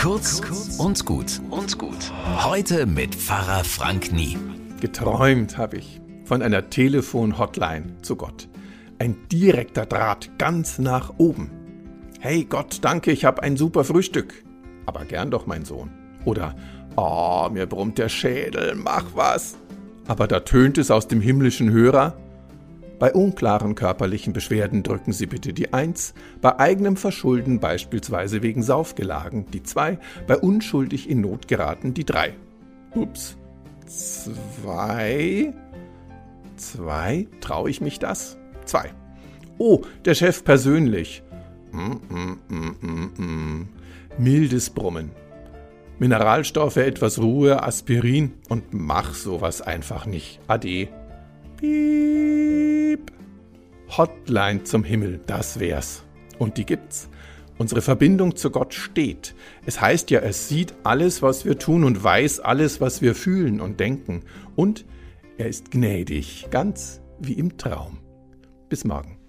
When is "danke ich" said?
12.80-13.26